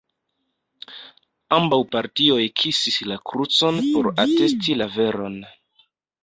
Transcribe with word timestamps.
Ambaŭ 1.57 1.77
partioj 1.95 2.39
kisis 2.61 2.97
la 3.11 3.19
krucon 3.33 3.79
por 3.91 4.11
atesti 4.25 4.79
la 4.81 4.89
veron. 4.97 5.39